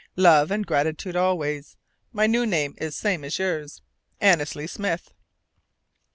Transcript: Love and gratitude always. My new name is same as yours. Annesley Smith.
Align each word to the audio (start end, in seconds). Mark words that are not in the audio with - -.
Love 0.17 0.49
and 0.49 0.65
gratitude 0.65 1.15
always. 1.15 1.77
My 2.11 2.25
new 2.25 2.43
name 2.43 2.73
is 2.79 2.95
same 2.97 3.23
as 3.23 3.37
yours. 3.37 3.83
Annesley 4.19 4.65
Smith. 4.65 5.13